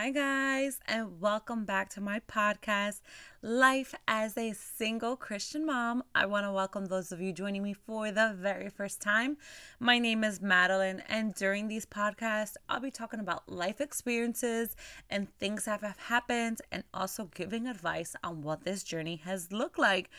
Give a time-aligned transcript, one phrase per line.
[0.00, 3.00] Hi, guys, and welcome back to my podcast,
[3.42, 6.04] Life as a Single Christian Mom.
[6.14, 9.38] I want to welcome those of you joining me for the very first time.
[9.80, 14.76] My name is Madeline, and during these podcasts, I'll be talking about life experiences
[15.10, 19.80] and things that have happened, and also giving advice on what this journey has looked
[19.80, 20.10] like.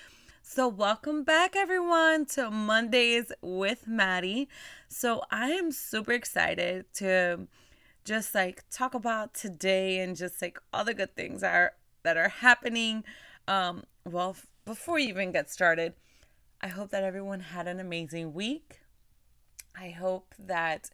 [0.42, 4.50] So, welcome back, everyone, to Mondays with Maddie.
[4.90, 7.48] So, I am super excited to
[8.06, 12.18] just like talk about today and just like all the good things that are that
[12.18, 13.04] are happening.
[13.48, 14.36] Um, well,
[14.66, 15.94] before you even get started,
[16.62, 18.82] I hope that everyone had an amazing week.
[19.80, 20.90] I hope that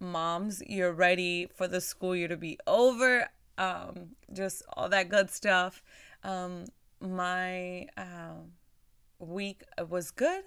[0.00, 3.28] moms, you're ready for the school year to be over.
[3.56, 5.82] Um, just all that good stuff.
[6.24, 6.64] Um,
[7.00, 8.42] my uh,
[9.18, 10.44] week was good.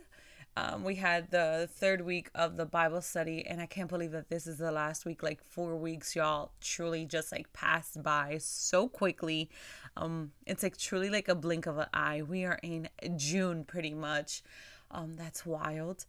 [0.58, 4.30] Um, we had the third week of the Bible study, and I can't believe that
[4.30, 5.22] this is the last week.
[5.22, 9.50] Like four weeks, y'all truly just like passed by so quickly.
[9.98, 12.22] Um, it's like truly like a blink of an eye.
[12.22, 14.44] We are in June pretty much.
[14.92, 16.06] Um, that's wild.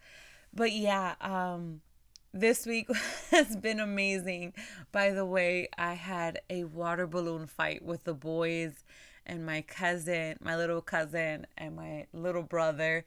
[0.54, 1.80] But yeah, um,
[2.32, 2.88] this week
[3.32, 4.54] has been amazing.
[4.92, 8.84] By the way, I had a water balloon fight with the boys
[9.26, 13.04] and my cousin, my little cousin, and my little brother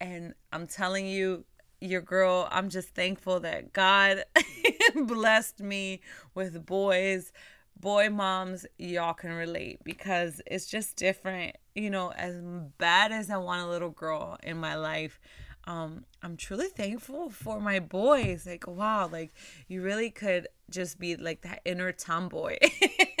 [0.00, 1.44] and I'm telling you,
[1.80, 4.24] your girl, I'm just thankful that God
[4.94, 6.00] blessed me
[6.34, 7.32] with boys,
[7.78, 8.66] boy moms.
[8.78, 11.56] Y'all can relate because it's just different.
[11.74, 12.40] You know, as
[12.78, 15.20] bad as I want a little girl in my life,
[15.64, 18.46] um, I'm truly thankful for my boys.
[18.46, 19.32] Like, wow, like
[19.68, 22.56] you really could just be like that inner tomboy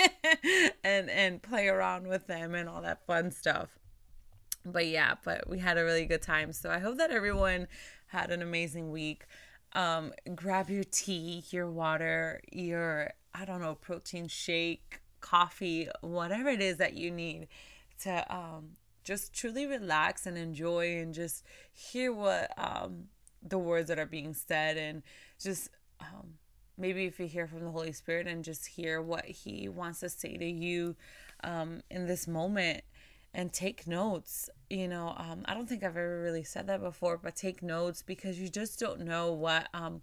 [0.84, 3.79] and and play around with them and all that fun stuff
[4.64, 6.52] but yeah, but we had a really good time.
[6.52, 7.66] So I hope that everyone
[8.06, 9.26] had an amazing week.
[9.72, 16.60] Um, grab your tea, your water, your I don't know, protein shake, coffee, whatever it
[16.60, 17.48] is that you need
[18.02, 18.70] to um,
[19.04, 23.04] just truly relax and enjoy and just hear what um,
[23.42, 25.02] the words that are being said and
[25.40, 25.68] just
[26.00, 26.34] um,
[26.76, 30.08] maybe if you hear from the Holy Spirit and just hear what He wants to
[30.08, 30.96] say to you
[31.44, 32.82] um, in this moment
[33.32, 34.50] and take notes.
[34.68, 38.02] You know, um, I don't think I've ever really said that before, but take notes
[38.02, 40.02] because you just don't know what um,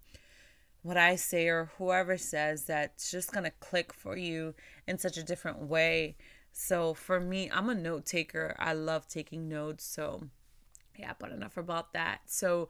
[0.81, 4.55] what I say or whoever says that's just gonna click for you
[4.88, 6.15] in such a different way.
[6.51, 8.55] So for me, I'm a note taker.
[8.57, 9.83] I love taking notes.
[9.85, 10.23] So
[10.97, 12.21] yeah, but enough about that.
[12.25, 12.69] So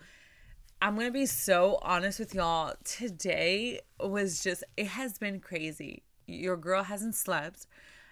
[0.81, 2.73] I'm gonna be so honest with y'all.
[2.83, 6.03] Today was just it has been crazy.
[6.25, 7.67] Your girl hasn't slept.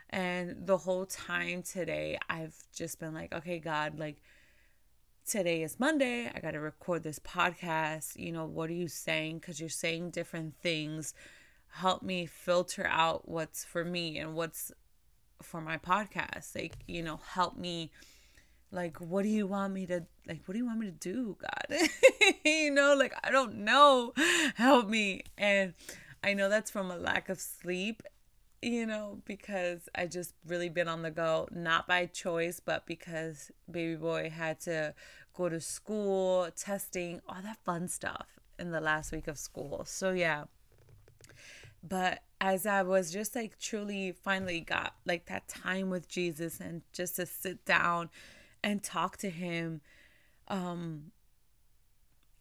[0.10, 4.22] And the whole time today, I've just been like, okay, God, like,
[5.28, 6.32] today is Monday.
[6.34, 8.16] I got to record this podcast.
[8.16, 9.40] You know, what are you saying?
[9.40, 11.14] Because you're saying different things.
[11.70, 14.72] Help me filter out what's for me and what's
[15.42, 16.56] for my podcast.
[16.56, 17.92] Like, you know, help me.
[18.72, 21.38] Like, what do you want me to, like, what do you want me to do,
[21.40, 21.80] God?
[22.46, 24.14] you know, like, I don't know.
[24.56, 25.24] Help me.
[25.38, 25.74] And
[26.24, 28.04] I know that's from a lack of sleep
[28.62, 33.52] you know, because I just really been on the go, not by choice, but because
[33.70, 34.94] baby boy had to
[35.34, 39.84] go to school, testing, all that fun stuff in the last week of school.
[39.86, 40.46] So, yeah.
[41.88, 46.82] But as I was just like truly finally got like that time with Jesus and
[46.94, 48.10] just to sit down
[48.64, 49.82] and talk to him,
[50.48, 51.12] um,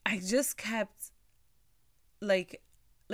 [0.06, 1.10] I just kept
[2.20, 2.62] like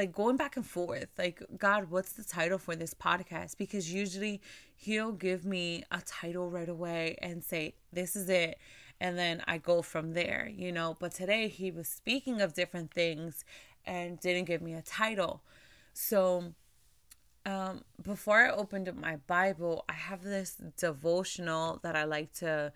[0.01, 3.59] like going back and forth like god what's the title for this podcast?
[3.59, 4.41] Because usually
[4.75, 8.59] he'll give me a title right away and say this is it
[8.99, 10.97] and then i go from there you know?
[10.99, 13.45] But today he was speaking of different things
[13.85, 15.43] and didn't give me a title.
[15.93, 16.55] So
[17.45, 22.73] um before i opened up my bible i have this devotional that i like to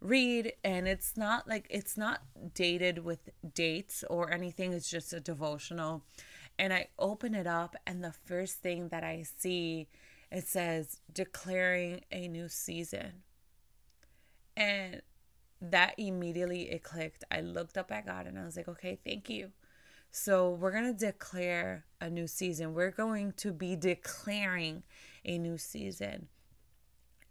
[0.00, 2.20] read and it's not like it's not
[2.54, 4.72] dated with dates or anything.
[4.72, 6.02] It's just a devotional
[6.58, 9.88] and I open it up, and the first thing that I see
[10.30, 13.22] it says declaring a new season.
[14.56, 15.02] And
[15.60, 17.24] that immediately it clicked.
[17.30, 19.52] I looked up at God and I was like, okay, thank you.
[20.10, 22.74] So we're going to declare a new season.
[22.74, 24.82] We're going to be declaring
[25.24, 26.28] a new season.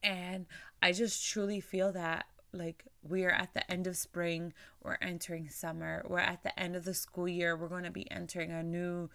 [0.04, 0.46] And
[0.82, 2.26] I just truly feel that
[2.58, 4.54] like we are at the end of spring
[4.84, 8.10] we're entering summer we're at the end of the school year we're going to be
[8.12, 9.10] entering a new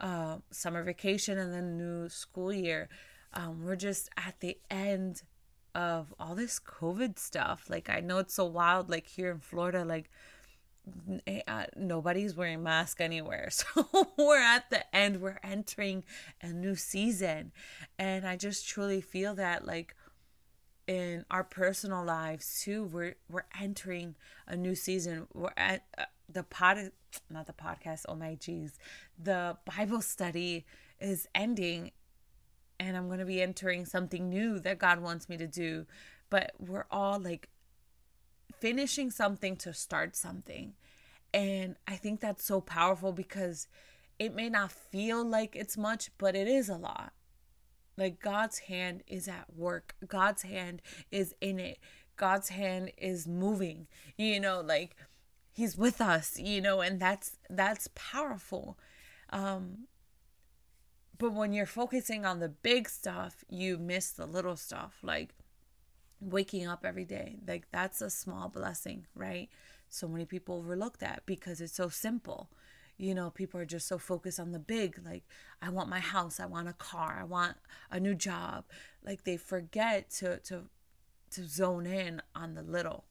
[0.00, 2.88] uh, summer vacation and then new school year.
[3.32, 5.22] Um, we're just at the end
[5.74, 7.68] of all this covid stuff.
[7.68, 10.08] Like i know it's so wild like here in florida like
[11.48, 13.48] uh, nobody's wearing mask anywhere.
[13.50, 16.04] So we're at the end we're entering
[16.42, 17.52] a new season.
[17.98, 19.96] And i just truly feel that like
[20.86, 22.84] in our personal lives too.
[22.84, 24.16] We're we're entering
[24.46, 25.26] a new season.
[25.32, 26.90] We're at uh, the pod
[27.30, 28.02] not the podcast.
[28.08, 28.78] Oh my geez.
[29.22, 30.64] The bible study
[31.00, 31.90] is ending
[32.78, 35.86] and i'm going to be entering something new that god wants me to do.
[36.30, 37.48] But we're all like
[38.58, 40.74] finishing something to start something.
[41.32, 43.68] And i think that's so powerful because
[44.18, 47.12] it may not feel like it's much but it is a lot
[47.96, 49.94] like God's hand is at work.
[50.06, 51.78] God's hand is in it.
[52.16, 53.86] God's hand is moving.
[54.16, 54.96] You know, like
[55.52, 58.78] he's with us, you know, and that's that's powerful.
[59.30, 59.86] Um
[61.16, 65.34] but when you're focusing on the big stuff, you miss the little stuff like
[66.20, 67.38] waking up every day.
[67.46, 69.48] Like that's a small blessing, right?
[69.88, 72.50] So many people overlook that because it's so simple
[72.96, 75.24] you know people are just so focused on the big like
[75.60, 77.56] i want my house i want a car i want
[77.94, 78.64] a new job.
[79.04, 80.62] Like they forget to to
[81.30, 83.04] to zone in on the little.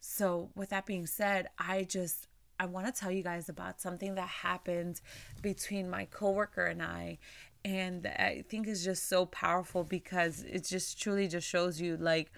[0.00, 2.28] So with that being said i just
[2.58, 5.00] i want to tell you guys about something that happened
[5.42, 7.18] between my coworker and i
[7.64, 12.30] and i think is just so powerful because it just truly just shows you like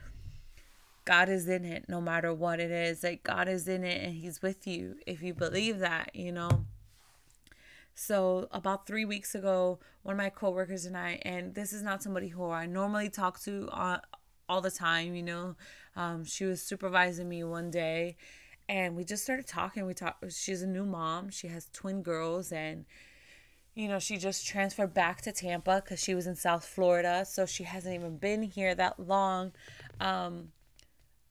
[1.11, 3.03] God is in it no matter what it is.
[3.03, 6.67] Like God is in it and He's with you if you believe that, you know.
[7.97, 12.01] So about three weeks ago, one of my coworkers and I, and this is not
[12.01, 13.99] somebody who I normally talk to uh,
[14.49, 15.57] all the time, you know.
[15.97, 18.17] Um, she was supervising me one day,
[18.69, 19.87] and we just started talking.
[19.87, 20.33] We talked.
[20.33, 21.31] She's a new mom.
[21.31, 22.85] She has twin girls, and
[23.75, 27.47] you know she just transferred back to Tampa because she was in South Florida, so
[27.47, 29.51] she hasn't even been here that long.
[29.99, 30.53] Um,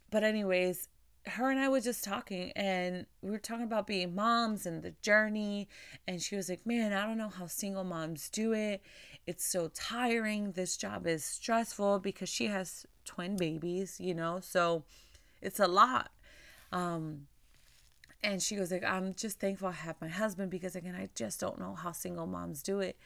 [0.09, 0.88] but anyways,
[1.25, 4.94] her and I was just talking and we were talking about being moms and the
[5.01, 5.67] journey.
[6.07, 8.81] And she was like, Man, I don't know how single moms do it.
[9.27, 10.53] It's so tiring.
[10.53, 14.83] This job is stressful because she has twin babies, you know, so
[15.41, 16.11] it's a lot.
[16.71, 17.27] Um,
[18.23, 21.39] and she goes like, I'm just thankful I have my husband because again, I just
[21.39, 22.97] don't know how single moms do it.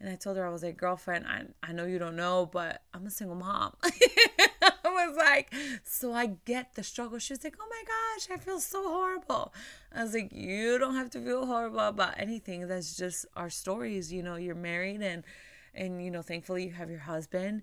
[0.00, 2.82] And I told her, I was like, girlfriend, I, I know you don't know, but
[2.92, 3.74] I'm a single mom.
[5.06, 5.52] Was like,
[5.84, 7.18] so I get the struggle.
[7.18, 9.52] She was like, oh my gosh, I feel so horrible.
[9.94, 12.68] I was like, you don't have to feel horrible about anything.
[12.68, 14.12] That's just our stories.
[14.12, 15.24] You know, you're married and,
[15.74, 17.62] and, you know, thankfully you have your husband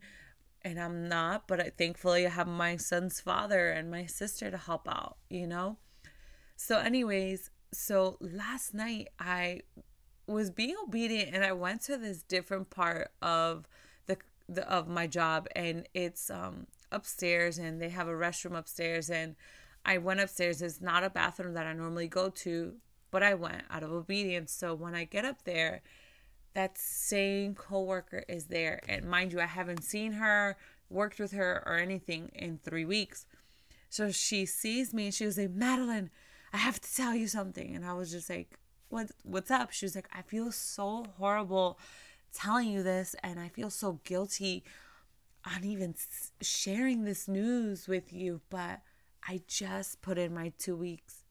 [0.62, 4.58] and I'm not, but I, thankfully I have my son's father and my sister to
[4.58, 5.78] help out, you know?
[6.56, 9.62] So, anyways, so last night I
[10.28, 13.68] was being obedient and I went to this different part of
[14.06, 19.10] the, the of my job and it's um upstairs and they have a restroom upstairs
[19.10, 19.36] and
[19.86, 20.62] I went upstairs.
[20.62, 22.74] It's not a bathroom that I normally go to,
[23.12, 24.52] but I went out of obedience.
[24.52, 25.82] So when I get up there,
[26.54, 28.82] that same coworker is there.
[28.88, 30.58] And mind you, I haven't seen her,
[30.90, 33.26] worked with her, or anything in three weeks.
[33.90, 36.10] So she sees me and she was like, Madeline,
[36.54, 37.76] I have to tell you something.
[37.76, 39.72] And I was just like, What what's up?
[39.72, 41.80] She was like, I feel so horrible
[42.34, 44.64] telling you this and I feel so guilty
[45.46, 45.96] on even
[46.42, 48.82] sharing this news with you, but
[49.28, 51.24] I just put in my two weeks.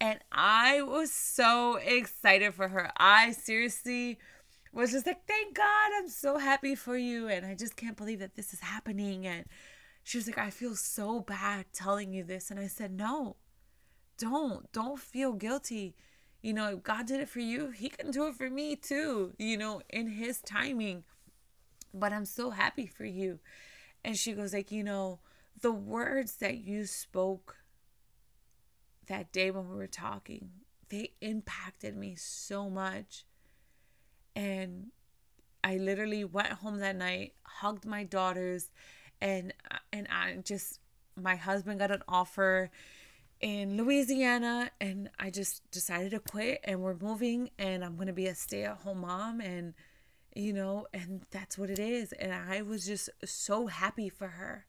[0.00, 2.90] And I was so excited for her.
[2.96, 4.18] I seriously
[4.72, 7.28] was just like, thank God, I'm so happy for you.
[7.28, 9.26] And I just can't believe that this is happening.
[9.26, 9.44] And
[10.02, 12.50] she was like, I feel so bad telling you this.
[12.50, 13.36] And I said, no,
[14.18, 14.70] don't.
[14.72, 15.94] Don't feel guilty.
[16.42, 19.56] You know, God did it for you, He can do it for me too, you
[19.56, 21.04] know, in His timing
[21.94, 23.40] but I'm so happy for you.
[24.04, 25.20] And she goes like, you know,
[25.60, 27.56] the words that you spoke
[29.06, 30.50] that day when we were talking,
[30.88, 33.24] they impacted me so much.
[34.34, 34.88] And
[35.62, 38.70] I literally went home that night, hugged my daughters,
[39.20, 39.52] and
[39.92, 40.80] and I just
[41.16, 42.70] my husband got an offer
[43.40, 48.12] in Louisiana and I just decided to quit and we're moving and I'm going to
[48.12, 49.74] be a stay-at-home mom and
[50.34, 52.12] you know, and that's what it is.
[52.12, 54.66] And I was just so happy for her.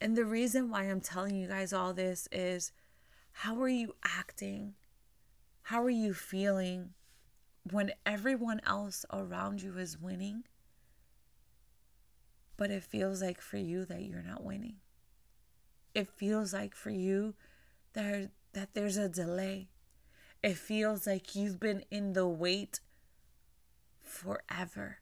[0.00, 2.72] And the reason why I'm telling you guys all this is
[3.32, 4.74] how are you acting?
[5.62, 6.90] How are you feeling
[7.70, 10.44] when everyone else around you is winning?
[12.56, 14.76] But it feels like for you that you're not winning.
[15.94, 17.34] It feels like for you
[17.94, 19.68] there that there's a delay.
[20.42, 22.80] It feels like you've been in the wait
[24.14, 24.98] forever.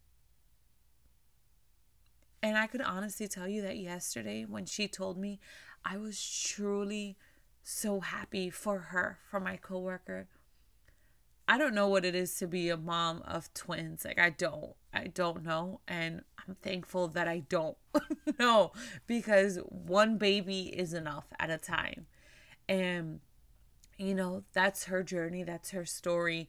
[2.42, 5.38] And I could honestly tell you that yesterday when she told me,
[5.84, 7.16] I was truly
[7.62, 10.26] so happy for her, for my coworker.
[11.46, 14.04] I don't know what it is to be a mom of twins.
[14.04, 14.74] Like I don't.
[14.92, 17.76] I don't know and I'm thankful that I don't
[18.38, 18.72] know
[19.06, 22.06] because one baby is enough at a time.
[22.68, 23.20] And
[23.98, 26.48] you know, that's her journey, that's her story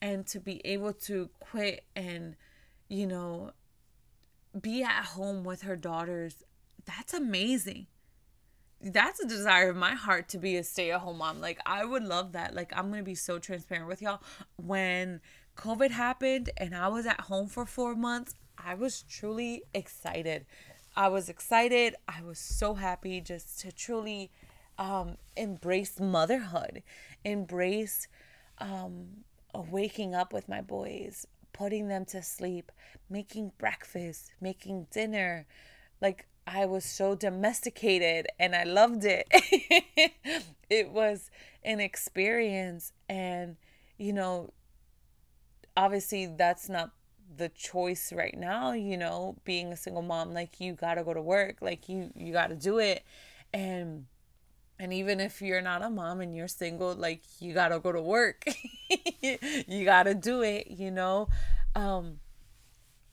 [0.00, 2.36] and to be able to quit and
[2.88, 3.50] you know
[4.60, 6.44] be at home with her daughters
[6.86, 7.86] that's amazing.
[8.80, 11.40] That's a desire of my heart to be a stay-at-home mom.
[11.40, 12.54] Like i would love that.
[12.54, 14.22] Like i'm gonna be so transparent with y'all.
[14.56, 15.20] When
[15.56, 20.46] covid happened and i was at home for four months i was truly excited.
[20.98, 21.94] I was excited.
[22.08, 24.30] I was so happy just to truly
[24.78, 26.82] um, embrace motherhood
[27.24, 28.08] embrace
[28.58, 29.24] um,
[29.62, 32.70] waking up with my boys putting them to sleep
[33.08, 35.46] making breakfast making dinner
[36.00, 39.26] like I was so domesticated and I loved it.
[40.70, 41.30] it was
[41.64, 42.92] an experience.
[43.08, 43.56] And,
[43.98, 44.52] you know,
[45.76, 46.92] obviously that's not
[47.36, 50.32] the choice right now, you know, being a single mom.
[50.32, 53.02] Like, you got to go to work, like, you, you got to do it.
[53.52, 54.06] And,
[54.78, 57.92] and even if you're not a mom and you're single, like, you got to go
[57.92, 58.44] to work.
[59.22, 61.28] you got to do it, you know?
[61.74, 62.20] Um,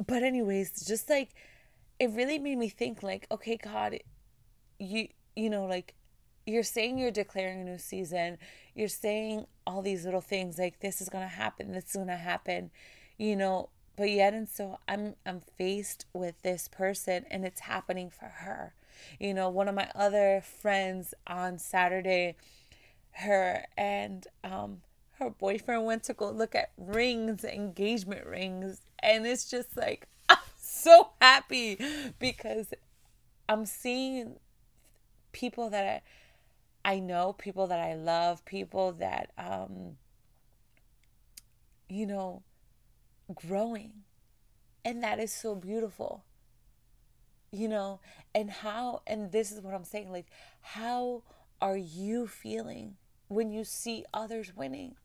[0.05, 1.29] but, anyways, just like,
[1.99, 3.97] it really made me think like okay god
[4.79, 5.93] you you know like
[6.45, 8.37] you're saying you're declaring a new season
[8.75, 12.71] you're saying all these little things like this is to happen this is to happen
[13.17, 18.09] you know but yet and so i'm i'm faced with this person and it's happening
[18.09, 18.73] for her
[19.19, 22.35] you know one of my other friends on saturday
[23.11, 24.81] her and um
[25.19, 30.37] her boyfriend went to go look at rings engagement rings and it's just like I'm
[30.57, 31.77] so happy
[32.19, 32.73] because
[33.47, 34.37] I'm seeing
[35.33, 36.01] people that
[36.85, 39.97] I, I know, people that I love, people that, um,
[41.89, 42.43] you know,
[43.33, 43.91] growing.
[44.85, 46.23] And that is so beautiful.
[47.53, 47.99] You know,
[48.33, 50.25] and how, and this is what I'm saying like,
[50.61, 51.21] how
[51.61, 52.95] are you feeling
[53.27, 54.95] when you see others winning?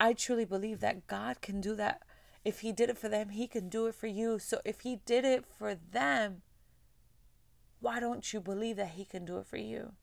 [0.00, 2.02] I truly believe that God can do that
[2.46, 4.38] if he did it for them, he can do it for you.
[4.38, 6.42] So if he did it for them,
[7.80, 9.94] why don't you believe that he can do it for you?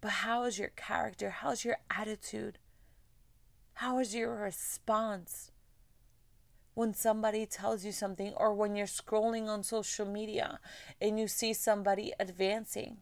[0.00, 1.28] But how is your character?
[1.28, 2.56] How's your attitude?
[3.74, 5.50] How is your response
[6.78, 10.60] when somebody tells you something or when you're scrolling on social media
[11.00, 12.98] and you see somebody advancing?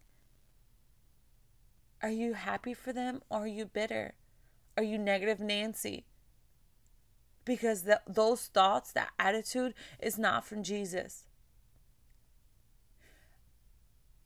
[2.03, 4.15] Are you happy for them or are you bitter?
[4.77, 6.05] Are you negative Nancy?
[7.47, 11.25] because the, those thoughts, that attitude is not from Jesus.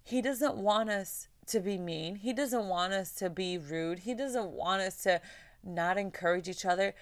[0.02, 2.16] He doesn't want us to be mean.
[2.16, 4.00] He doesn't want us to be rude.
[4.00, 5.21] He doesn't want us to
[5.62, 6.95] not encourage each other.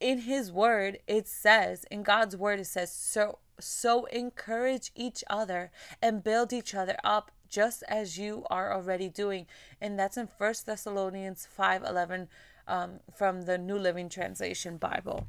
[0.00, 5.70] In his word, it says, in God's word, it says, so so encourage each other
[6.00, 9.46] and build each other up just as you are already doing.
[9.80, 12.28] And that's in First Thessalonians 5 11
[12.66, 15.26] um, from the New Living Translation Bible.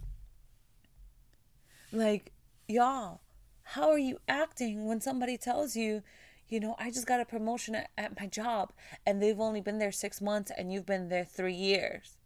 [1.91, 2.31] Like,
[2.67, 3.21] y'all,
[3.63, 6.03] how are you acting when somebody tells you,
[6.47, 8.71] you know, I just got a promotion at, at my job
[9.05, 12.17] and they've only been there six months and you've been there three years?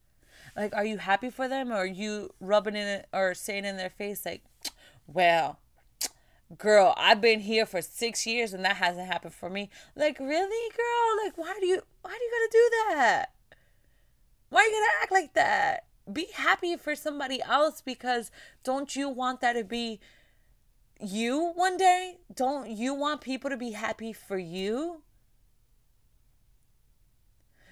[0.55, 3.77] Like, are you happy for them or are you rubbing in it or saying in
[3.77, 4.43] their face, like,
[5.05, 5.59] well,
[6.57, 9.69] girl, I've been here for six years and that hasn't happened for me.
[9.95, 11.25] Like, really, girl?
[11.25, 13.25] Like, why do you, why do you gotta do that?
[14.49, 15.85] Why are you gonna act like that?
[16.11, 18.31] be happy for somebody else because
[18.63, 19.99] don't you want that to be
[20.99, 22.17] you one day?
[22.33, 25.01] Don't you want people to be happy for you?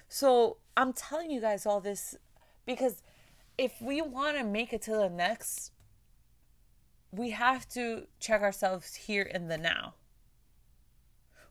[0.08, 2.16] So I'm telling you guys all this
[2.65, 3.01] because
[3.58, 5.72] if we want to make it to the next,
[7.12, 9.93] we have to check ourselves here in the now.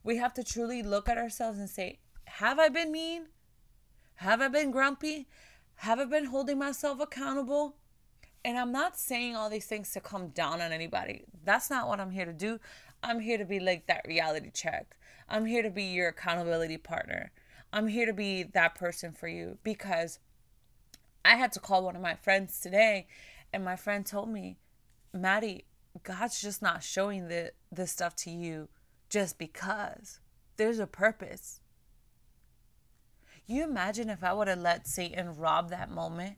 [0.02, 3.26] We have to truly look at ourselves and say, Have I been mean?
[4.16, 5.28] Have I been grumpy?
[5.76, 7.76] Have I been holding myself accountable?
[8.44, 11.24] And I'm not saying all these things to come down on anybody.
[11.44, 12.58] That's not what I'm here to do.
[13.02, 14.96] I'm here to be like that reality check.
[15.28, 17.30] I'm here to be your accountability partner.
[17.72, 20.18] I'm here to be that person for you because
[21.24, 23.06] I had to call one of my friends today
[23.52, 24.56] and my friend told me,
[25.12, 25.66] Maddie,
[26.02, 28.68] God's just not showing the this stuff to you
[29.10, 30.20] just because.
[30.56, 31.60] There's a purpose.
[33.46, 36.36] You imagine if I would have let Satan rob that moment?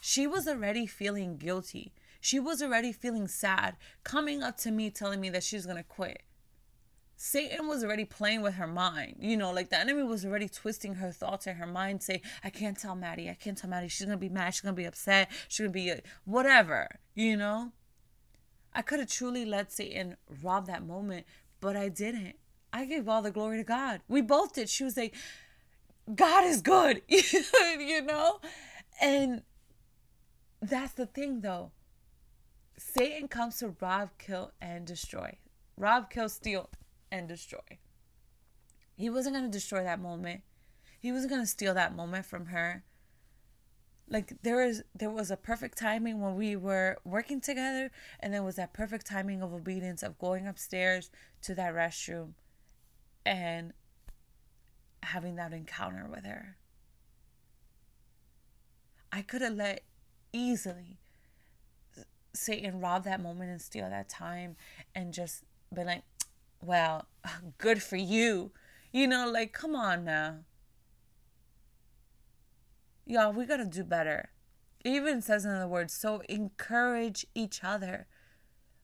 [0.00, 1.92] She was already feeling guilty.
[2.20, 5.82] She was already feeling sad, coming up to me telling me that she's going to
[5.82, 6.22] quit.
[7.22, 9.16] Satan was already playing with her mind.
[9.20, 12.48] You know, like the enemy was already twisting her thoughts in her mind, say, I
[12.48, 13.88] can't tell Maddie, I can't tell Maddie.
[13.88, 17.72] She's gonna be mad, she's gonna be upset, she's gonna be uh, whatever, you know?
[18.72, 21.26] I could have truly let Satan rob that moment,
[21.60, 22.36] but I didn't.
[22.72, 24.00] I gave all the glory to God.
[24.08, 24.70] We both did.
[24.70, 25.14] She was like,
[26.14, 28.40] God is good, you know?
[28.98, 29.42] And
[30.62, 31.72] that's the thing though.
[32.78, 35.36] Satan comes to rob, kill, and destroy.
[35.76, 36.70] Rob, kill, steal,
[37.10, 37.78] and destroy.
[38.96, 40.42] He wasn't going to destroy that moment.
[40.98, 42.84] He wasn't going to steal that moment from her.
[44.08, 48.42] Like there is there was a perfect timing when we were working together and there
[48.42, 51.10] was that perfect timing of obedience of going upstairs
[51.42, 52.32] to that restroom
[53.24, 53.72] and
[55.04, 56.56] having that encounter with her.
[59.12, 59.84] I could have let
[60.32, 60.98] easily
[62.34, 64.56] Satan rob that moment and steal that time
[64.94, 66.02] and just been like,
[66.60, 67.06] well,
[67.58, 68.52] good for you.
[68.92, 70.38] You know, like, come on now.
[73.06, 74.30] Y'all, we gotta do better.
[74.84, 78.06] It even says in the words, so encourage each other.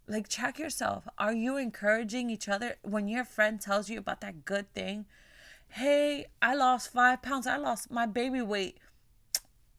[0.07, 1.09] Like, check yourself.
[1.19, 5.07] Are you encouraging each other when your friend tells you about that good thing?
[5.69, 7.47] Hey, I lost five pounds.
[7.47, 8.79] I lost my baby weight.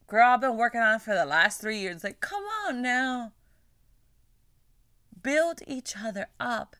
[0.07, 2.03] Girl, I've been working on it for the last three years.
[2.03, 3.33] Like, come on now.
[5.21, 6.75] Build each other up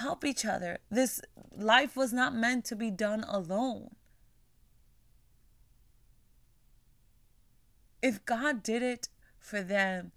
[0.00, 0.78] help each other.
[0.90, 1.20] This
[1.56, 3.94] life was not meant to be done alone.
[8.02, 10.12] If God did it for them,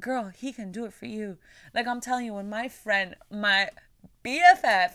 [0.00, 1.38] girl, He can do it for you.
[1.74, 3.70] Like I'm telling you, when my friend, my
[4.24, 4.92] BFF,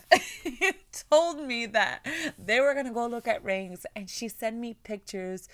[1.10, 2.06] told me that
[2.38, 5.48] they were gonna go look at rings, and she sent me pictures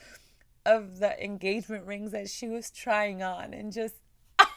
[0.64, 3.96] of the engagement rings that she was trying on, and just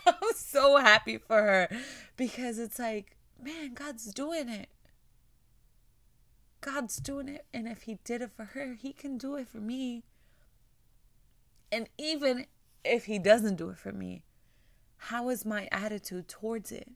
[0.06, 1.70] I'm so happy for her
[2.18, 4.70] because it's like, man, God's doing it.
[6.62, 7.46] God's doing it.
[7.54, 10.04] And if He did it for her, He can do it for me.
[11.72, 12.48] And even
[12.84, 14.24] if He doesn't do it for me,
[14.98, 16.92] how is my attitude towards it?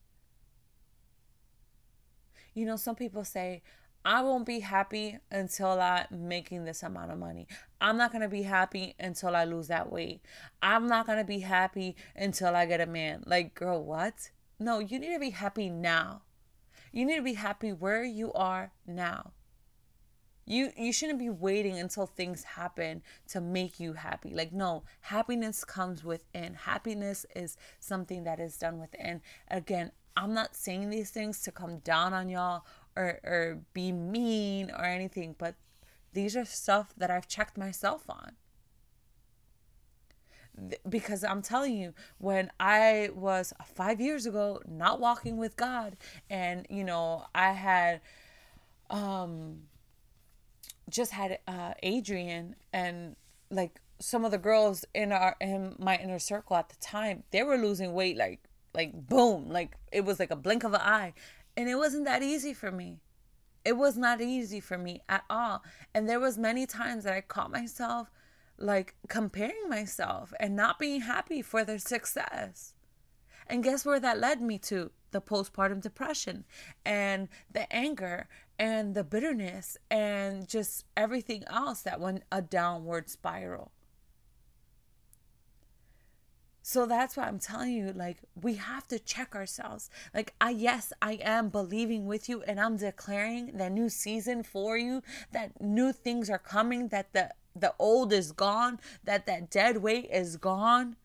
[2.54, 3.64] You know, some people say,
[4.06, 7.48] I won't be happy until I'm making this amount of money.
[7.80, 10.22] I'm not going to be happy until I lose that weight.
[10.62, 13.24] I'm not going to be happy until I get a man.
[13.26, 14.32] Like, girl, what?
[14.60, 16.24] No, you need to be happy now.
[16.92, 19.32] You need to be happy where you are now.
[20.46, 24.34] You you shouldn't be waiting until things happen to make you happy.
[24.34, 26.54] Like no, happiness comes within.
[26.54, 29.22] Happiness is something that is done within.
[29.50, 34.72] Again, I'm not saying these things to come down on y'all or or be mean
[34.72, 35.56] or anything, but
[36.14, 38.34] these are stuff that I've checked myself on.
[40.88, 45.98] Because I'm telling you, when I was five years ago not walking with God,
[46.30, 48.02] and you know, I had
[48.90, 49.64] um
[50.90, 53.16] just had uh Adrian and
[53.50, 57.42] like some of the girls in our in my inner circle at the time, they
[57.42, 61.14] were losing weight like like boom, like it was like a blink of an eye.
[61.56, 63.00] And it wasn't that easy for me.
[63.64, 65.64] It was not easy for me at all.
[65.94, 68.10] And there was many times that I caught myself
[68.58, 72.74] like comparing myself and not being happy for their success.
[73.48, 74.92] And guess where that led me to?
[75.12, 76.46] The postpartum depression
[76.86, 83.72] and the anger and the bitterness and just everything else that went a downward spiral.
[86.66, 89.90] So that's why I'm telling you, like, we have to check ourselves.
[90.14, 94.78] Like, I, yes, I am believing with you and I'm declaring that new season for
[94.78, 99.78] you, that new things are coming, that the, the old is gone, that that dead
[99.78, 100.96] weight is gone.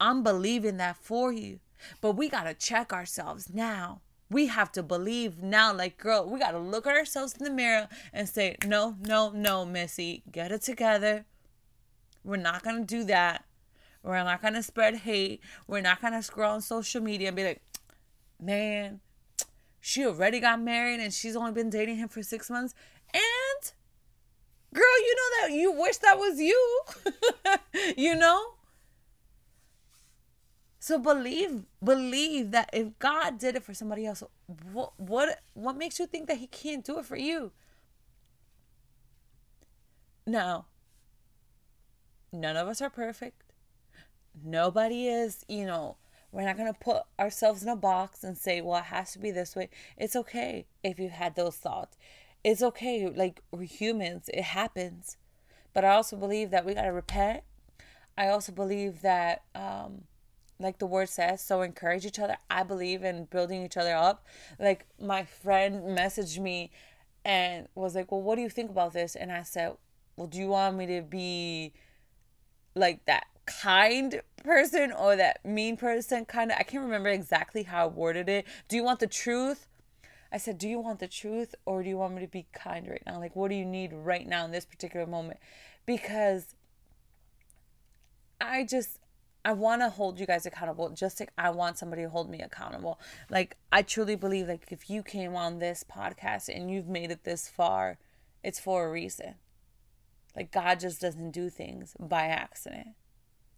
[0.00, 1.60] I'm believing that for you.
[2.00, 4.00] But we got to check ourselves now.
[4.28, 7.52] We have to believe now, like, girl, we got to look at ourselves in the
[7.52, 11.24] mirror and say, no, no, no, Missy, get it together.
[12.24, 13.45] We're not going to do that
[14.06, 15.40] we're not going to spread hate.
[15.66, 17.60] We're not going to scroll on social media and be like,
[18.40, 19.00] man,
[19.80, 22.72] she already got married and she's only been dating him for six months.
[23.12, 23.72] And,
[24.72, 26.82] girl, you know that you wish that was you.
[27.96, 28.54] you know?
[30.78, 34.22] So believe, believe that if God did it for somebody else,
[34.72, 37.50] what, what, what makes you think that He can't do it for you?
[40.24, 40.66] Now,
[42.32, 43.42] none of us are perfect.
[44.44, 45.96] Nobody is, you know,
[46.32, 49.18] we're not going to put ourselves in a box and say, well, it has to
[49.18, 49.68] be this way.
[49.96, 51.96] It's okay if you had those thoughts.
[52.44, 53.08] It's okay.
[53.08, 55.16] Like, we're humans, it happens.
[55.72, 57.42] But I also believe that we got to repent.
[58.18, 60.02] I also believe that um,
[60.58, 62.36] like the word says, so encourage each other.
[62.48, 64.24] I believe in building each other up.
[64.58, 66.70] Like my friend messaged me
[67.24, 69.16] and was like, Well, what do you think about this?
[69.16, 69.76] And I said,
[70.16, 71.72] Well, do you want me to be
[72.74, 76.58] like that kind person or that mean person kind of?
[76.58, 78.46] I can't remember exactly how I worded it.
[78.68, 79.66] Do you want the truth?
[80.32, 82.88] I said, Do you want the truth or do you want me to be kind
[82.88, 83.18] right now?
[83.18, 85.38] Like, what do you need right now in this particular moment?
[85.86, 86.54] Because
[88.40, 88.98] I just,
[89.44, 92.42] I want to hold you guys accountable just like I want somebody to hold me
[92.42, 92.98] accountable.
[93.30, 97.22] Like I truly believe like if you came on this podcast and you've made it
[97.22, 97.98] this far,
[98.42, 99.36] it's for a reason.
[100.34, 102.88] Like God just doesn't do things by accident.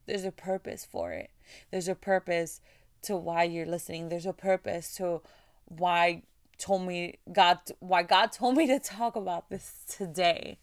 [0.08, 1.30] There's a purpose for it.
[1.70, 2.60] There's a purpose
[3.02, 4.08] to why you're listening.
[4.08, 5.20] There's a purpose to
[5.66, 6.22] why
[6.56, 10.58] told me God why God told me to talk about this today.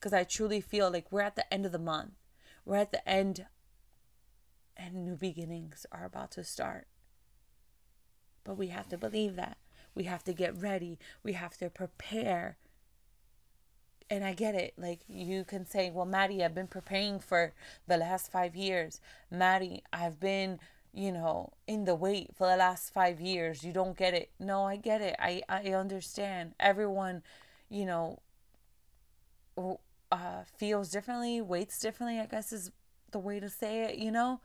[0.00, 2.14] Cuz I truly feel like we're at the end of the month.
[2.64, 3.46] We're at the end
[4.76, 6.86] and new beginnings are about to start.
[8.44, 9.58] But we have to believe that.
[9.94, 10.98] We have to get ready.
[11.22, 12.56] We have to prepare.
[14.10, 14.74] And I get it.
[14.76, 17.52] Like you can say, well, Maddie, I've been preparing for
[17.86, 19.00] the last five years.
[19.30, 20.60] Maddie, I've been,
[20.92, 23.64] you know, in the wait for the last five years.
[23.64, 24.30] You don't get it.
[24.38, 25.16] No, I get it.
[25.18, 26.54] I, I understand.
[26.60, 27.22] Everyone,
[27.70, 28.20] you know,
[30.12, 32.70] uh, feels differently, waits differently, I guess is
[33.10, 34.40] the way to say it, you know?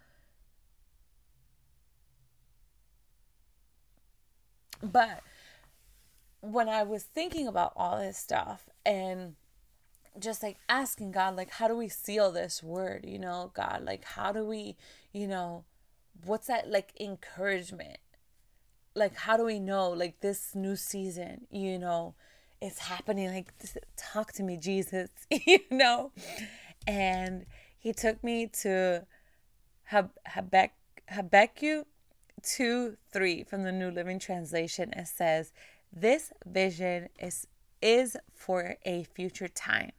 [4.81, 5.21] But
[6.41, 9.35] when I was thinking about all this stuff and
[10.19, 13.05] just like asking God, like, how do we seal this word?
[13.07, 14.75] You know, God, like, how do we,
[15.13, 15.65] you know,
[16.25, 17.97] what's that like encouragement?
[18.95, 22.15] Like, how do we know, like, this new season, you know,
[22.61, 23.31] is happening?
[23.31, 23.53] Like,
[23.95, 26.11] talk to me, Jesus, you know?
[26.87, 27.45] And
[27.77, 29.05] he took me to
[29.83, 30.75] Hab- Habakkuk,
[31.09, 31.87] Habakkuk
[32.43, 35.51] 2 3 from the New Living Translation, it says,
[35.91, 37.47] This vision is,
[37.81, 39.91] is for a future time.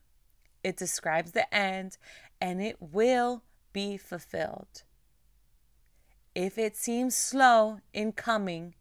[0.63, 1.97] It describes the end
[2.41, 3.43] and it will
[3.73, 4.83] be fulfilled.
[6.35, 8.75] If it seems slow in coming,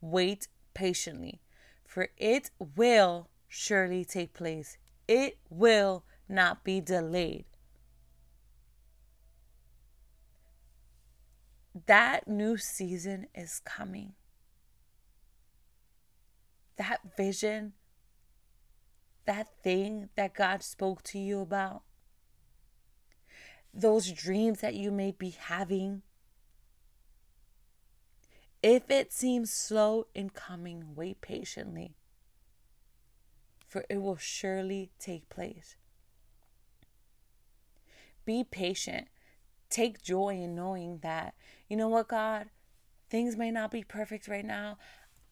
[0.00, 1.40] wait patiently,
[1.86, 4.76] for it will surely take place.
[5.08, 7.46] It will not be delayed.
[11.86, 14.14] that new season is coming.
[16.76, 17.72] That vision,
[19.26, 21.82] that thing that God spoke to you about,
[23.72, 26.02] those dreams that you may be having,
[28.62, 31.94] if it seems slow in coming, wait patiently,
[33.66, 35.76] for it will surely take place.
[38.24, 39.08] Be patient
[39.74, 41.34] take joy in knowing that,
[41.68, 42.46] you know what, God,
[43.10, 44.78] things may not be perfect right now.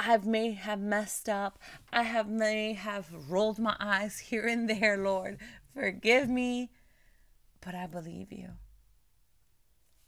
[0.04, 1.60] I may have messed up.
[1.92, 5.38] I have may have rolled my eyes here and there, Lord.
[5.74, 6.70] Forgive me,
[7.60, 8.50] but I believe you.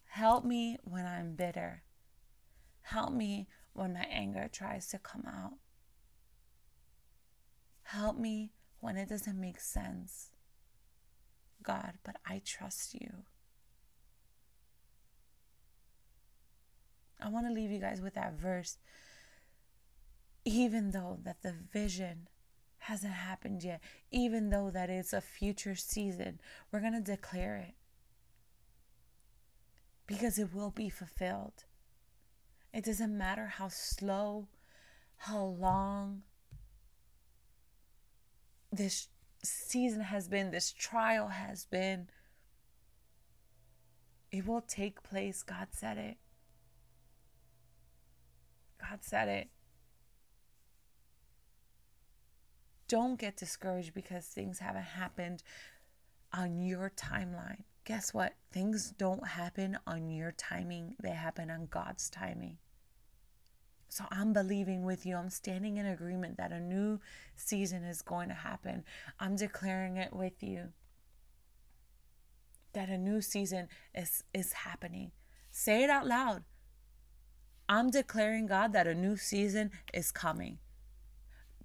[0.07, 1.85] Help me when I'm bitter.
[2.83, 5.59] Help me when my anger tries to come out.
[7.85, 10.31] Help me when it doesn't make sense.
[11.63, 13.23] God, but I trust you.
[17.23, 18.77] I want to leave you guys with that verse.
[20.45, 22.29] Even though that the vision
[22.79, 23.81] hasn't happened yet,
[24.11, 26.39] even though that it's a future season,
[26.71, 27.75] we're going to declare it.
[30.07, 31.65] Because it will be fulfilled.
[32.75, 34.49] It doesn't matter how slow,
[35.17, 36.23] how long
[38.71, 39.09] this
[39.43, 42.09] season has been, this trial has been.
[44.31, 45.43] It will take place.
[45.43, 46.17] God said it.
[48.81, 49.49] God said it.
[52.89, 55.43] Don't get discouraged because things haven't happened
[56.33, 57.63] on your timeline.
[57.85, 58.35] Guess what?
[58.53, 62.59] Things don't happen on your timing, they happen on God's timing.
[63.89, 65.17] So I'm believing with you.
[65.17, 66.99] I'm standing in agreement that a new
[67.37, 68.83] season is going to happen.
[69.21, 70.73] I'm declaring it with you
[72.73, 75.13] that a new season is is happening.
[75.53, 76.43] Say it out loud.
[77.69, 80.59] I'm declaring, God, that a new season is coming.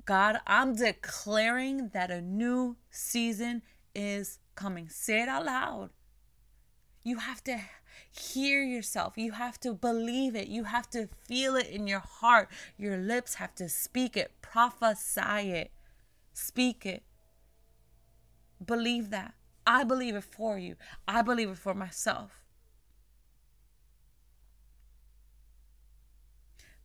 [0.05, 3.61] God, I'm declaring that a new season
[3.93, 4.89] is coming.
[4.89, 5.89] Say it out loud.
[7.03, 7.59] You have to
[8.11, 9.17] hear yourself.
[9.17, 10.47] You have to believe it.
[10.47, 12.49] You have to feel it in your heart.
[12.77, 15.71] Your lips have to speak it, prophesy it,
[16.33, 17.03] speak it.
[18.65, 19.33] Believe that.
[19.65, 20.75] I believe it for you.
[21.07, 22.38] I believe it for myself.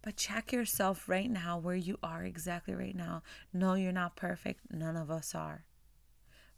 [0.05, 3.23] But check yourself right now where you are exactly right now.
[3.55, 4.61] No, you're not perfect.
[4.71, 5.65] None of us are.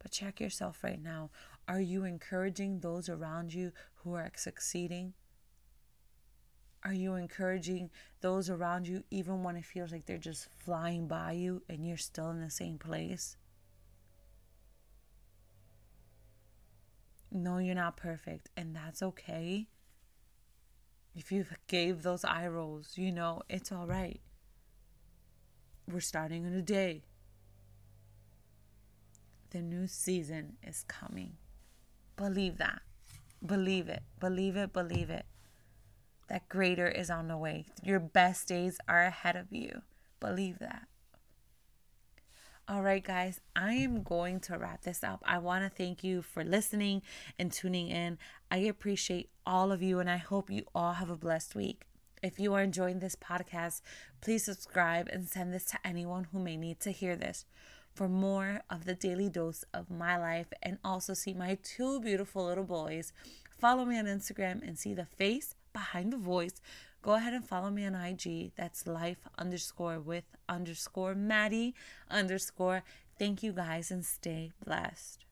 [0.03, 1.31] But check yourself right now.
[1.69, 3.71] Are you encouraging those around you
[4.03, 5.15] who are succeeding?
[6.83, 11.31] Are you encouraging those around you even when it feels like they're just flying by
[11.31, 13.37] you and you're still in the same place?
[17.31, 19.69] No, you're not perfect, and that's okay.
[21.17, 24.21] If you gave those eye rolls, you know, it's all right.
[25.91, 27.05] We're starting a new day.
[29.51, 31.39] The new season is coming.
[32.17, 32.83] Believe that.
[33.45, 34.03] Believe it.
[34.21, 34.75] Believe it.
[34.75, 35.25] Believe it.
[36.29, 37.67] That greater is on the way.
[37.83, 39.83] Your best days are ahead of you.
[40.21, 40.87] Believe that.
[42.69, 45.23] All right, guys, I am going to wrap this up.
[45.25, 47.03] I want to thank you for listening
[47.39, 48.19] and tuning in.
[48.51, 51.85] I appreciate all of you, and I hope you all have a blessed week.
[52.25, 53.83] If you are enjoying this podcast,
[54.21, 57.45] please subscribe and send this to anyone who may need to hear this.
[57.95, 62.47] For more of the daily dose of my life and also see my two beautiful
[62.47, 63.13] little boys,
[63.61, 66.61] follow me on Instagram and see the face behind the voice
[67.07, 68.51] go ahead and follow me on IG.
[68.57, 71.73] That's life underscore with underscore Maddie
[72.11, 72.83] underscore.
[73.17, 75.25] Thank you guys and stay blessed.